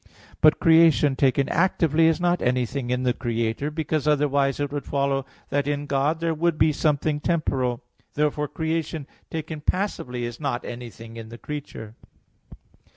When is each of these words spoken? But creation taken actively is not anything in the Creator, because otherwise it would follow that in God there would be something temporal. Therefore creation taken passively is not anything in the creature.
But 0.41 0.59
creation 0.59 1.15
taken 1.15 1.47
actively 1.49 2.07
is 2.07 2.19
not 2.19 2.41
anything 2.41 2.89
in 2.89 3.03
the 3.03 3.13
Creator, 3.13 3.69
because 3.69 4.07
otherwise 4.07 4.59
it 4.59 4.71
would 4.71 4.87
follow 4.87 5.27
that 5.49 5.67
in 5.67 5.85
God 5.85 6.19
there 6.21 6.33
would 6.33 6.57
be 6.57 6.71
something 6.73 7.19
temporal. 7.19 7.83
Therefore 8.15 8.47
creation 8.47 9.05
taken 9.29 9.61
passively 9.61 10.23
is 10.25 10.39
not 10.39 10.65
anything 10.65 11.17
in 11.17 11.29
the 11.29 11.37
creature. 11.37 11.93